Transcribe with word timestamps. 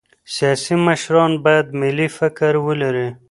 سیاسي 0.35 0.75
مشران 0.85 1.31
باید 1.45 1.67
ملي 1.81 2.07
فکر 2.17 2.53
ولري 2.65 3.07